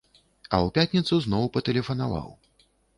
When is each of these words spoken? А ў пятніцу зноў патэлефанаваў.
А 0.53 0.55
ў 0.59 0.67
пятніцу 0.79 1.21
зноў 1.27 1.43
патэлефанаваў. 1.59 2.29